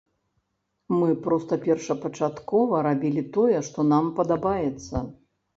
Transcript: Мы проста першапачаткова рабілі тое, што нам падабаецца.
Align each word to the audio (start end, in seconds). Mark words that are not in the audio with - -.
Мы 0.99 1.09
проста 1.27 1.59
першапачаткова 1.67 2.81
рабілі 2.87 3.23
тое, 3.37 3.57
што 3.69 3.79
нам 3.93 4.05
падабаецца. 4.17 5.05